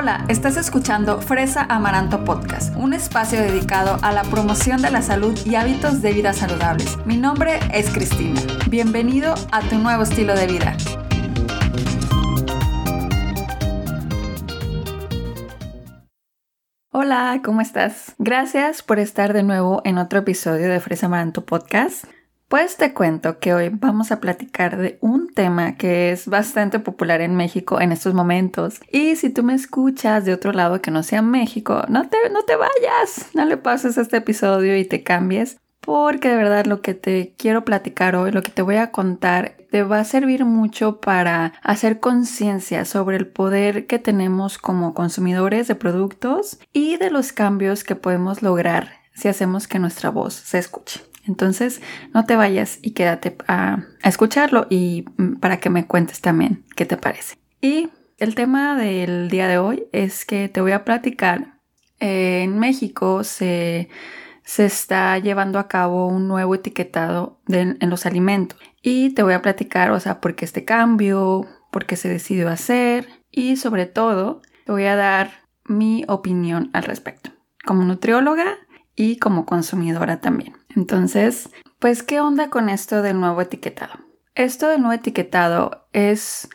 [0.00, 5.36] Hola, estás escuchando Fresa Amaranto Podcast, un espacio dedicado a la promoción de la salud
[5.44, 7.04] y hábitos de vida saludables.
[7.04, 8.40] Mi nombre es Cristina.
[8.70, 10.76] Bienvenido a tu nuevo estilo de vida.
[16.92, 18.14] Hola, ¿cómo estás?
[18.18, 22.04] Gracias por estar de nuevo en otro episodio de Fresa Amaranto Podcast.
[22.48, 27.20] Pues te cuento que hoy vamos a platicar de un tema que es bastante popular
[27.20, 28.80] en México en estos momentos.
[28.90, 32.44] Y si tú me escuchas de otro lado que no sea México, no te, no
[32.44, 35.58] te vayas, no le pases este episodio y te cambies.
[35.82, 39.56] Porque de verdad lo que te quiero platicar hoy, lo que te voy a contar,
[39.70, 45.68] te va a servir mucho para hacer conciencia sobre el poder que tenemos como consumidores
[45.68, 50.56] de productos y de los cambios que podemos lograr si hacemos que nuestra voz se
[50.56, 51.02] escuche.
[51.28, 51.80] Entonces,
[52.14, 56.86] no te vayas y quédate a, escucharlo y mm, para que me cuentes también qué
[56.86, 57.36] te parece.
[57.60, 61.60] Y el tema del día de hoy es que te voy a platicar.
[62.00, 63.88] Eh, en México se,
[64.56, 68.58] está llevando a cabo un nuevo etiquetado en los alimentos.
[68.82, 72.48] Y te voy a platicar, o sea, por qué este cambio, por qué se decidió
[72.48, 75.30] hacer y sobre todo te voy a dar
[75.64, 77.30] mi opinión al respecto.
[77.64, 78.56] Como nutrióloga
[78.96, 80.57] y como consumidora también.
[80.74, 83.94] Entonces, pues, ¿qué onda con esto del nuevo etiquetado?
[84.34, 86.48] Esto del nuevo etiquetado es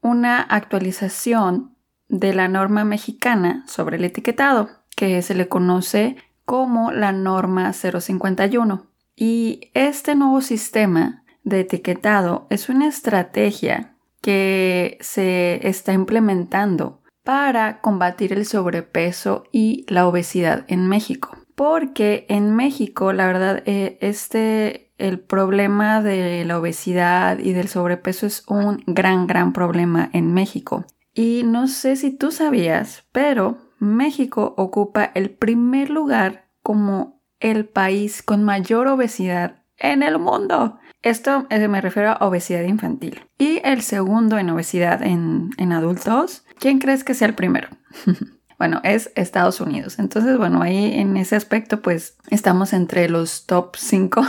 [0.00, 1.76] una actualización
[2.08, 8.86] de la norma mexicana sobre el etiquetado, que se le conoce como la norma 051.
[9.14, 18.32] Y este nuevo sistema de etiquetado es una estrategia que se está implementando para combatir
[18.32, 25.20] el sobrepeso y la obesidad en México porque en México, la verdad, eh, este, el
[25.20, 30.86] problema de la obesidad y del sobrepeso es un gran, gran problema en México.
[31.12, 38.22] Y no sé si tú sabías, pero México ocupa el primer lugar como el país
[38.22, 40.78] con mayor obesidad en el mundo.
[41.02, 43.20] Esto eh, me refiero a obesidad infantil.
[43.36, 46.46] Y el segundo en obesidad en, en adultos.
[46.58, 47.68] ¿Quién crees que sea el primero?
[48.60, 49.98] bueno, es Estados Unidos.
[49.98, 54.22] Entonces, bueno, ahí en ese aspecto, pues estamos entre los top 5.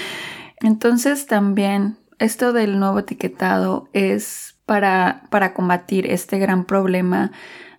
[0.62, 7.32] Entonces, también esto del nuevo etiquetado es para, para combatir este gran problema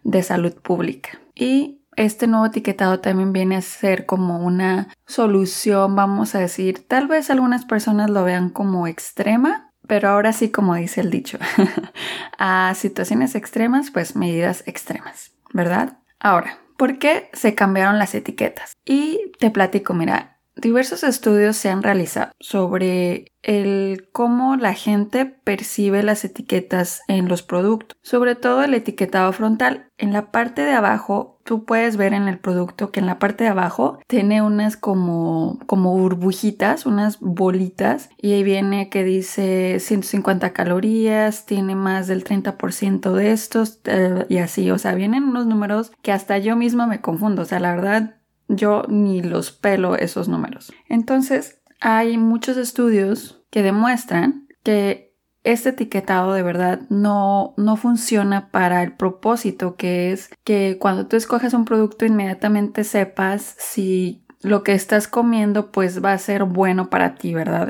[0.04, 1.18] de salud pública.
[1.34, 7.08] Y este nuevo etiquetado también viene a ser como una solución, vamos a decir, tal
[7.08, 11.40] vez algunas personas lo vean como extrema, pero ahora sí, como dice el dicho,
[12.38, 15.32] a situaciones extremas, pues medidas extremas.
[15.54, 16.00] ¿Verdad?
[16.20, 18.78] Ahora, ¿por qué se cambiaron las etiquetas?
[18.86, 26.04] Y te platico, mira, diversos estudios se han realizado sobre el cómo la gente percibe
[26.04, 29.88] las etiquetas en los productos, sobre todo el etiquetado frontal.
[29.98, 33.46] En la parte de abajo, tú puedes ver en el producto que en la parte
[33.46, 40.52] de abajo tiene unas como, como burbujitas, unas bolitas, y ahí viene que dice 150
[40.52, 45.94] calorías, tiene más del 30% de estos, eh, y así, o sea, vienen unos números
[46.02, 48.17] que hasta yo misma me confundo, o sea, la verdad,
[48.48, 50.72] yo ni los pelo esos números.
[50.88, 58.84] Entonces, hay muchos estudios que demuestran que este etiquetado de verdad no, no funciona para
[58.84, 64.74] el propósito que es que cuando tú escoges un producto inmediatamente sepas si lo que
[64.74, 67.70] estás comiendo pues va a ser bueno para ti, ¿verdad?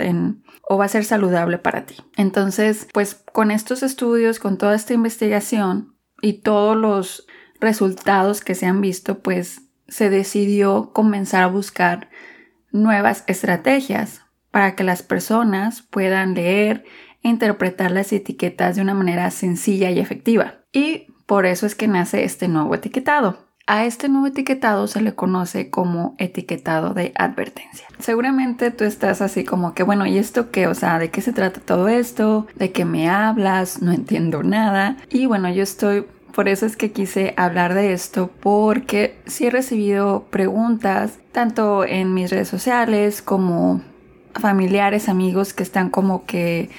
[0.67, 1.95] O va a ser saludable para ti.
[2.17, 7.27] Entonces, pues con estos estudios, con toda esta investigación y todos los
[7.59, 12.09] resultados que se han visto, pues se decidió comenzar a buscar
[12.71, 14.21] nuevas estrategias
[14.51, 16.85] para que las personas puedan leer
[17.23, 20.55] e interpretar las etiquetas de una manera sencilla y efectiva.
[20.71, 23.47] Y por eso es que nace este nuevo etiquetado.
[23.69, 27.85] A este nuevo etiquetado se le conoce como etiquetado de advertencia.
[27.99, 30.67] Seguramente tú estás así como que, bueno, ¿y esto qué?
[30.67, 32.47] O sea, ¿de qué se trata todo esto?
[32.55, 33.81] ¿De qué me hablas?
[33.81, 34.95] No entiendo nada.
[35.09, 36.05] Y bueno, yo estoy
[36.37, 42.13] por eso es que quise hablar de esto porque sí he recibido preguntas tanto en
[42.13, 43.81] mis redes sociales como
[44.35, 46.69] familiares, amigos que están como que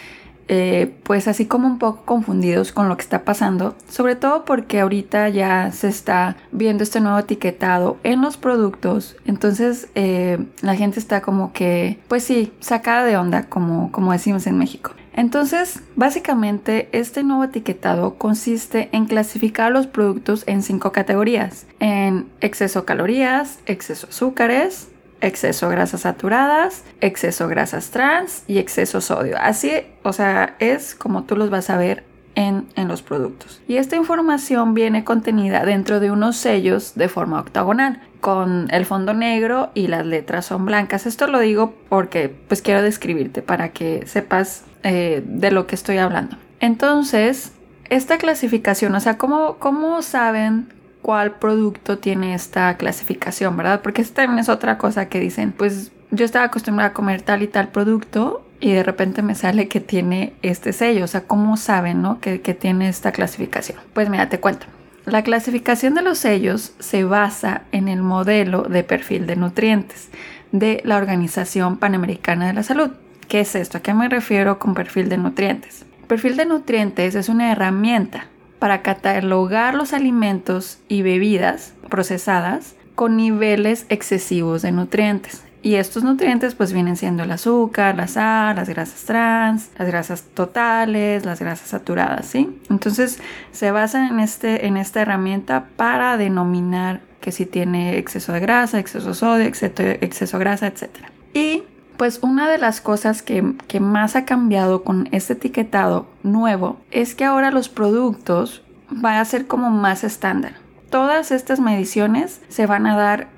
[0.46, 4.78] eh, pues así como un poco confundidos con lo que está pasando, sobre todo porque
[4.78, 11.00] ahorita ya se está viendo este nuevo etiquetado en los productos, entonces eh, la gente
[11.00, 14.92] está como que, pues sí, sacada de onda, como, como decimos en México.
[15.18, 21.66] Entonces, básicamente, este nuevo etiquetado consiste en clasificar los productos en cinco categorías.
[21.80, 24.86] En exceso calorías, exceso azúcares,
[25.20, 29.36] exceso grasas saturadas, exceso grasas trans y exceso sodio.
[29.40, 29.72] Así,
[30.04, 32.04] o sea, es como tú los vas a ver
[32.38, 33.60] en, en, los productos.
[33.66, 39.12] Y esta información viene contenida dentro de unos sellos de forma octagonal, con el fondo
[39.12, 41.06] negro y las letras son blancas.
[41.06, 45.98] Esto lo digo porque pues quiero describirte para que sepas eh, de lo que estoy
[45.98, 46.36] hablando.
[46.60, 47.52] Entonces,
[47.90, 53.80] esta clasificación, o sea, ¿cómo, ¿cómo saben cuál producto tiene esta clasificación, verdad?
[53.82, 57.42] Porque esta también es otra cosa que dicen, pues yo estaba acostumbrada a comer tal
[57.42, 61.56] y tal producto y de repente me sale que tiene este sello, o sea, ¿cómo
[61.56, 62.20] saben, no?
[62.20, 63.78] Que, tiene esta clasificación.
[63.92, 64.66] Pues mira, te cuento.
[65.04, 70.08] La clasificación de los sellos se basa en el modelo de perfil de nutrientes
[70.52, 72.90] de la Organización Panamericana de la Salud.
[73.28, 73.78] ¿Qué es esto?
[73.78, 75.84] ¿A qué me refiero con perfil de nutrientes?
[76.08, 78.26] perfil de nutrientes es una herramienta
[78.58, 85.44] para catalogar los alimentos y bebidas procesadas con niveles excesivos de nutrientes.
[85.60, 90.22] Y estos nutrientes pues vienen siendo el azúcar, la sal, las grasas trans, las grasas
[90.22, 92.60] totales, las grasas saturadas, ¿sí?
[92.70, 93.18] Entonces
[93.50, 98.78] se basa en, este, en esta herramienta para denominar que si tiene exceso de grasa,
[98.78, 100.88] exceso de sodio, exceso, exceso de grasa, etc.
[101.34, 101.64] Y
[101.98, 103.42] pues una de las cosas que,
[103.80, 109.48] más ha cambiado con este etiquetado nuevo es que ahora los productos van a ser
[109.48, 110.52] como más estándar.
[110.90, 113.28] Todas estas mediciones se van a dar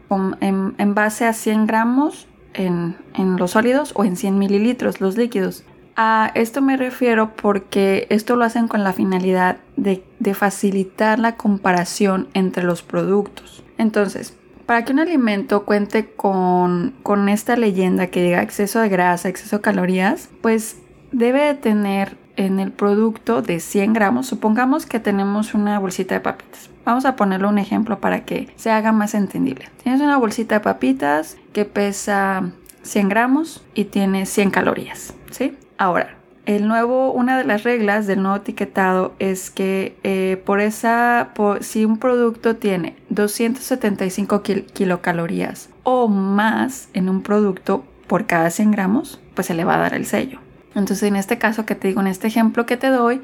[0.41, 2.97] en, base a 100 gramos en,
[3.39, 5.65] los sólidos o en 100 mililitros los líquidos.
[5.97, 10.03] A esto me refiero porque esto lo hacen con la finalidad de,
[10.35, 13.63] facilitar la comparación entre los productos.
[13.77, 14.37] Entonces,
[14.67, 16.95] para que un alimento cuente con,
[17.29, 20.79] esta leyenda que diga exceso de grasa, exceso de calorías, pues
[21.13, 26.21] debe de tener en el producto de 100 gramos, supongamos que tenemos una bolsita de
[26.21, 26.70] papitas.
[26.85, 29.69] Vamos a ponerle un ejemplo para que se haga más entendible.
[29.83, 35.57] Tienes una bolsita de papitas que pesa 100 gramos y tiene 100 calorías, ¿sí?
[35.79, 36.17] Ahora,
[36.47, 41.85] el nuevo, una de las reglas del nuevo etiquetado es que eh, por esa, si
[41.85, 49.47] un producto tiene 275 kilocalorías o más en un producto por cada 100 gramos, pues
[49.47, 50.41] se le va a dar el sello.
[50.75, 53.21] Entonces en este caso que te digo, en este ejemplo que te doy,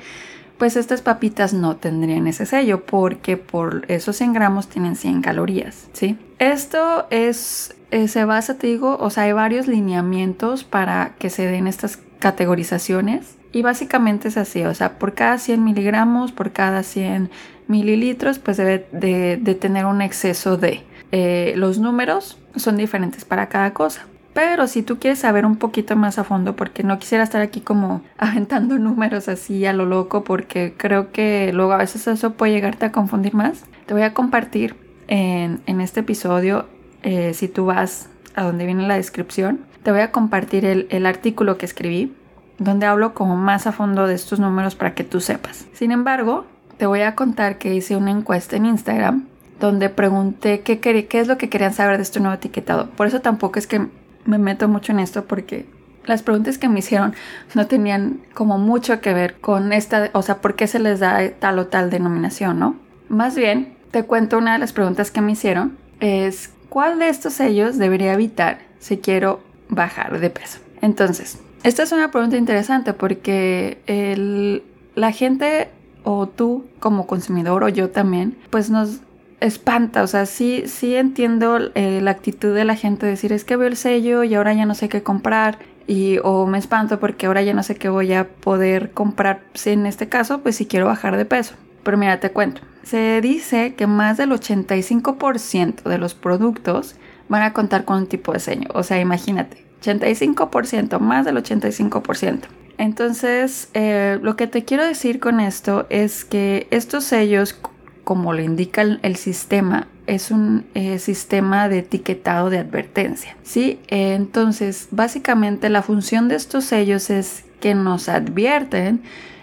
[0.58, 5.88] pues estas papitas no tendrían ese sello porque por esos 100 gramos tienen 100 calorías,
[5.92, 6.18] ¿sí?
[6.38, 11.46] Esto es, eh, se basa, te digo, o sea, hay varios lineamientos para que se
[11.46, 16.82] den estas categorizaciones y básicamente es así, o sea, por cada 100 miligramos, por cada
[16.82, 17.30] 100
[17.68, 20.82] mililitros, pues debe de, tener un exceso de.
[21.12, 24.06] Eh, los números son diferentes para cada cosa.
[24.36, 27.62] Pero si tú quieres saber un poquito más a fondo, porque no quisiera estar aquí
[27.62, 32.52] como aventando números así a lo loco, porque creo que luego a veces eso puede
[32.52, 34.76] llegarte a confundir más, te voy a compartir
[35.08, 36.66] en, este episodio,
[37.02, 41.56] eh, si tú vas a donde viene la descripción, te voy a compartir el, artículo
[41.56, 42.12] que escribí,
[42.58, 45.64] donde hablo como más a fondo de estos números para que tú sepas.
[45.72, 46.44] Sin embargo,
[46.76, 49.24] te voy a contar que hice una encuesta en Instagram
[49.60, 52.90] donde pregunté qué, qué es lo que querían saber de este nuevo etiquetado.
[52.90, 53.86] Por eso tampoco es que
[54.26, 55.66] me meto mucho en esto porque
[56.04, 57.14] las preguntas que me hicieron
[57.54, 61.30] no tenían como mucho que ver con esta, o sea, por qué se les da
[61.38, 62.76] tal o tal denominación, ¿no?
[63.08, 67.32] Más bien, te cuento una de las preguntas que me hicieron es ¿cuál de estos
[67.32, 70.58] sellos debería evitar si quiero bajar de peso.
[70.80, 74.62] Entonces, esta es una pregunta interesante porque
[74.94, 75.70] la gente
[76.04, 79.00] o tú como consumidor o yo también, pues nos
[79.40, 83.44] espanta, o sea, sí, sí entiendo eh, la actitud de la gente de decir es
[83.44, 86.98] que veo el sello y ahora ya no sé qué comprar y o me espanto
[86.98, 90.56] porque ahora ya no sé qué voy a poder comprar, si en este caso, pues
[90.56, 91.54] si quiero bajar de peso.
[91.82, 96.96] Pero mira, te cuento, se dice que más del 85% de los productos
[97.28, 98.68] van a contar con un tipo de sello.
[98.74, 102.40] O sea, imagínate, 85%, más del 85%.
[102.78, 107.58] Entonces, eh, lo que te quiero decir con esto es que estos sellos,
[108.06, 113.36] como lo indica el, sistema, es un eh, sistema de etiquetado de advertencia.
[113.42, 113.80] ¿sí?
[113.88, 119.02] entonces, básicamente la función de estos sellos es que nos advierten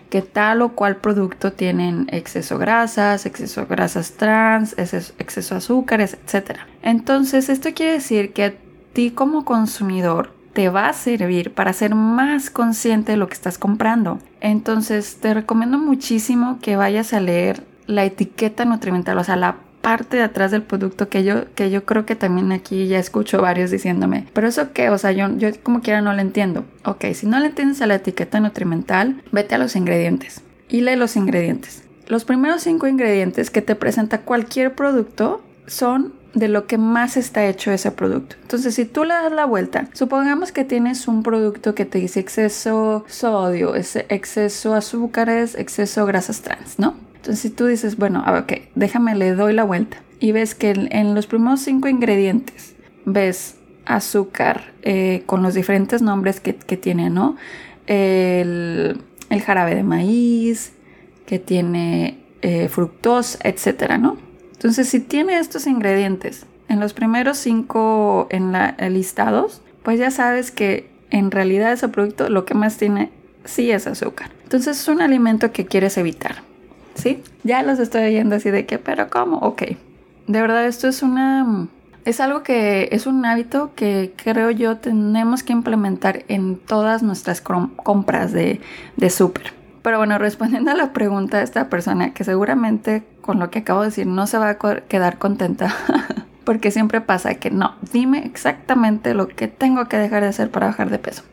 [0.10, 6.60] que tal o cual producto tienen exceso grasas, exceso grasas trans, exceso, azúcares, etc.
[6.84, 8.54] Entonces, esto quiere decir que a
[8.94, 13.58] ti como consumidor te va a servir para ser más consciente de lo que estás
[13.58, 14.20] comprando.
[14.40, 20.16] Entonces, te recomiendo muchísimo que vayas a leer la etiqueta nutrimental, o sea, la parte
[20.18, 23.70] de atrás del producto que yo, que yo creo que también aquí ya escucho varios
[23.70, 26.64] diciéndome, pero eso qué, o sea, yo, yo como quiera no lo entiendo.
[26.86, 30.96] Ok, si no le entiendes a la etiqueta nutrimental, vete a los ingredientes y lee
[30.96, 31.84] los ingredientes.
[32.08, 37.46] Los primeros cinco ingredientes que te presenta cualquier producto son de lo que más está
[37.46, 38.36] hecho ese producto.
[38.42, 42.20] Entonces, si tú le das la vuelta, supongamos que tienes un producto que te dice
[42.20, 46.96] exceso sodio, exceso azúcares, exceso grasas trans, ¿no?
[47.24, 51.16] Entonces, si tú dices, bueno, ok, déjame, le doy la vuelta y ves que en
[51.16, 52.76] los primeros cinco ingredientes
[53.06, 57.38] ves azúcar eh, con los diferentes nombres que, tiene, ¿no?
[57.88, 59.00] El,
[59.46, 60.74] jarabe de maíz,
[61.26, 64.18] que tiene eh, fructosa, etcétera, ¿no?
[64.52, 70.52] Entonces, si tiene estos ingredientes en los primeros cinco en la, listados, pues ya sabes
[70.52, 73.12] que en realidad ese producto lo que más tiene
[73.46, 74.32] sí es azúcar.
[74.44, 76.52] Entonces es un alimento que quieres evitar.
[76.96, 77.24] ¿Sí?
[77.44, 79.38] Ya los estoy oyendo así de que, pero ¿cómo?
[79.38, 79.64] Ok.
[80.28, 81.68] De verdad, esto es una
[82.06, 87.42] es algo que es un hábito que creo yo tenemos que implementar en todas nuestras
[87.42, 88.60] compras de,
[88.98, 89.54] de súper.
[89.82, 93.82] Pero bueno, respondiendo a la pregunta de esta persona, que seguramente con lo que acabo
[93.82, 95.76] de decir no se va a quedar contenta,
[96.46, 100.68] porque siempre pasa que no, dime exactamente lo que tengo que dejar de hacer para
[100.68, 101.24] bajar de peso.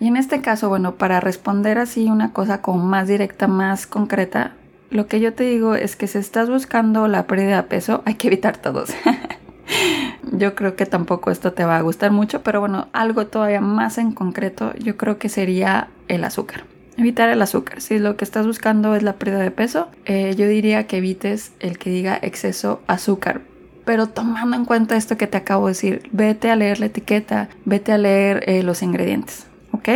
[0.00, 4.52] Y en este caso, bueno, para responder así una cosa como más directa, más concreta,
[4.90, 8.14] lo que yo te digo es que si estás buscando la pérdida de peso, hay
[8.14, 8.90] que evitar todos.
[10.32, 13.98] yo creo que tampoco esto te va a gustar mucho, pero bueno, algo todavía más
[13.98, 16.64] en concreto, yo creo que sería el azúcar.
[16.96, 17.80] Evitar el azúcar.
[17.80, 21.52] Si lo que estás buscando es la pérdida de peso, eh, yo diría que evites
[21.58, 23.40] el que diga exceso azúcar.
[23.84, 27.48] Pero tomando en cuenta esto que te acabo de decir, vete a leer la etiqueta,
[27.64, 29.88] vete a leer eh, los ingredientes, ¿ok?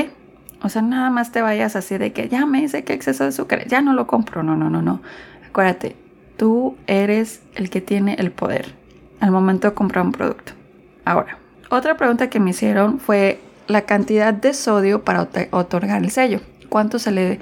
[0.63, 3.29] O sea, nada más te vayas así de que ya me dice que exceso de
[3.29, 4.43] azúcar, ya no lo compro.
[4.43, 5.01] No, no, no, no.
[5.49, 5.97] Acuérdate,
[6.37, 8.75] tú eres el que tiene el poder
[9.21, 10.53] al momento de comprar un producto.
[11.05, 11.39] Ahora,
[11.71, 16.41] otra pregunta que me hicieron fue la cantidad de sodio para otorgar el sello.
[16.69, 17.41] ¿Cuánto, se le,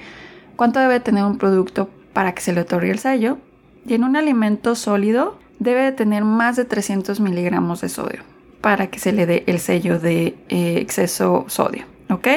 [0.56, 3.38] ¿Cuánto debe tener un producto para que se le otorgue el sello?
[3.86, 8.22] Y en un alimento sólido debe de tener más de 300 miligramos de sodio
[8.60, 11.84] para que se le dé el sello de eh, exceso sodio.
[12.10, 12.28] ¿Ok?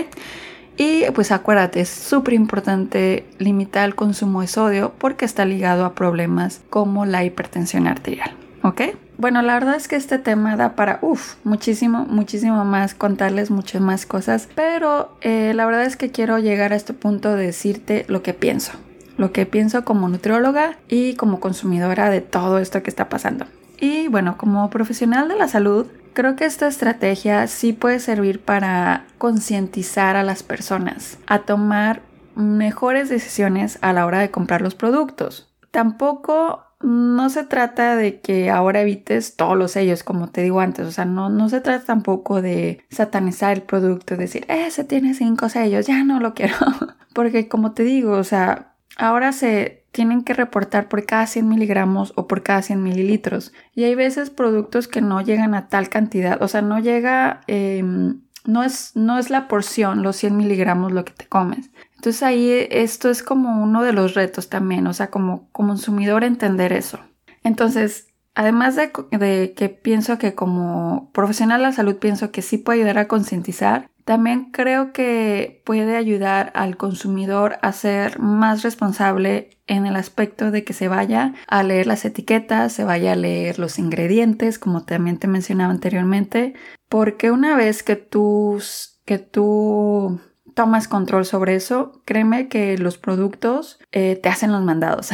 [0.79, 5.93] Y pues acuérdate, es súper importante limitar el consumo de sodio porque está ligado a
[5.93, 8.31] problemas como la hipertensión arterial.
[8.63, 8.83] ¿Ok?
[9.17, 13.81] Bueno, la verdad es que este tema da para, uff, muchísimo, muchísimo más, contarles muchas
[13.81, 18.05] más cosas, pero eh, la verdad es que quiero llegar a este punto de decirte
[18.07, 18.71] lo que pienso,
[19.17, 23.47] lo que pienso como nutrióloga y como consumidora de todo esto que está pasando.
[23.79, 29.05] Y bueno, como profesional de la salud, creo que esta estrategia sí puede servir para
[29.17, 32.01] concientizar a las personas a tomar
[32.35, 35.53] mejores decisiones a la hora de comprar los productos.
[35.71, 40.87] Tampoco no se trata de que ahora evites todos los sellos, como te digo antes.
[40.87, 45.49] O sea, no, no se trata tampoco de satanizar el producto decir, ese tiene cinco
[45.49, 46.55] sellos, ya no lo quiero.
[47.13, 52.13] Porque como te digo, o sea, ahora se tienen que reportar por cada 100 miligramos
[52.15, 53.53] o por cada 100 mililitros.
[53.73, 56.41] Y hay veces productos que no llegan a tal cantidad.
[56.41, 57.41] O sea, no llega...
[57.47, 62.23] Em, no es, no es la porción, los 100 miligramos lo que te comes, entonces
[62.23, 66.99] ahí esto es como uno de los retos también, o sea, como, consumidor entender eso.
[67.43, 72.57] Entonces, además de, de, que pienso que como profesional de la salud pienso que sí
[72.57, 79.51] puede ayudar a concientizar, también creo que puede ayudar al consumidor a ser más responsable
[79.67, 83.59] en el aspecto de que se vaya a leer las etiquetas, se vaya a leer
[83.59, 86.55] los ingredientes, como también te mencionaba anteriormente,
[86.89, 88.59] porque una vez que tú,
[89.05, 90.19] que tú
[90.55, 95.11] tomas control sobre eso, créeme que los productos eh, te hacen los mandados.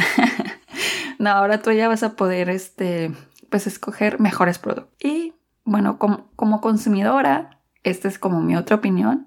[1.26, 3.12] ahora tú ya vas a poder, este,
[3.50, 4.94] pues, escoger mejores productos.
[5.04, 5.34] Y
[5.64, 7.55] bueno, como consumidora,
[7.90, 9.26] esta es como mi otra opinión,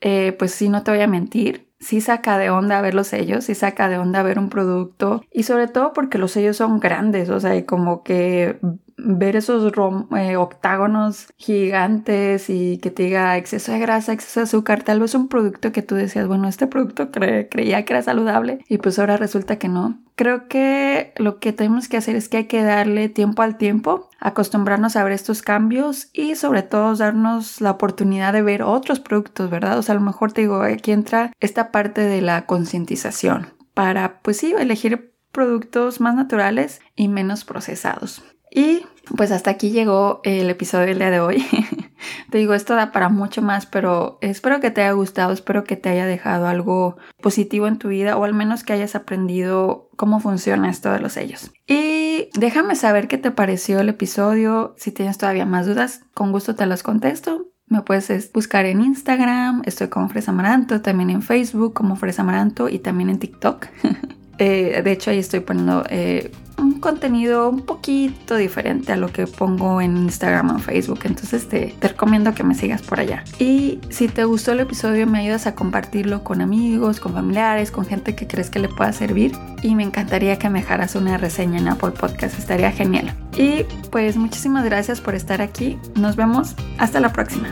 [0.00, 3.44] eh, pues sí, no te voy a mentir, sí saca de onda ver los sellos,
[3.44, 7.30] sí saca de onda ver un producto y sobre todo porque los sellos son grandes,
[7.30, 8.58] o sea, como que
[8.98, 9.72] ver esos
[10.16, 15.14] eh, octágonos gigantes y que te diga exceso de grasa, exceso de azúcar, tal vez
[15.14, 19.16] un producto que tú decías, bueno, este producto creía que era saludable y pues ahora
[19.16, 20.00] resulta que no.
[20.16, 24.10] Creo que lo que tenemos que hacer es que hay que darle tiempo al tiempo,
[24.18, 29.48] acostumbrarnos a ver estos cambios y sobre todo darnos la oportunidad de ver otros productos,
[29.48, 29.78] ¿verdad?
[29.78, 34.18] O sea, a lo mejor te digo, aquí entra esta parte de la concientización para,
[34.22, 38.24] pues sí, elegir productos más naturales y menos procesados.
[38.50, 38.82] Y
[39.16, 41.44] pues hasta aquí llegó el episodio del día de hoy.
[42.30, 45.76] te digo, esto da para mucho más, pero espero que te haya gustado, espero que
[45.76, 50.20] te haya dejado algo positivo en tu vida o al menos que hayas aprendido cómo
[50.20, 51.50] funciona esto de los sellos.
[51.66, 54.74] Y déjame saber qué te pareció el episodio.
[54.76, 57.46] Si tienes todavía más dudas, con gusto te las contesto.
[57.66, 62.70] Me puedes buscar en Instagram, estoy como Fresa Amaranto, también en Facebook como Fresa Amaranto
[62.70, 63.66] y también en TikTok.
[64.38, 69.26] Eh, de hecho, ahí estoy poniendo eh, un contenido un poquito diferente a lo que
[69.26, 71.00] pongo en Instagram o Facebook.
[71.04, 73.24] Entonces te, te recomiendo que me sigas por allá.
[73.38, 77.86] Y si te gustó el episodio, me ayudas a compartirlo con amigos, con familiares, con
[77.86, 79.32] gente que crees que le pueda servir.
[79.62, 82.38] Y me encantaría que me dejaras una reseña en Apple Podcast.
[82.38, 83.14] Estaría genial.
[83.36, 85.78] Y pues muchísimas gracias por estar aquí.
[85.94, 86.54] Nos vemos.
[86.78, 87.48] Hasta la próxima.